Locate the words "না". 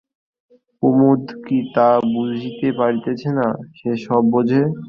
3.39-3.47